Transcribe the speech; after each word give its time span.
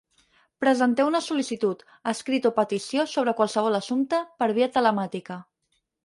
Presenteu 0.63 1.09
una 1.09 1.19
sol·licitud, 1.25 1.83
escrit 2.11 2.47
o 2.49 2.51
petició 2.59 3.05
sobre 3.11 3.33
qualsevol 3.41 3.77
assumpte, 3.81 4.23
per 4.41 4.49
via 4.59 4.69
telemàtica. 4.79 5.37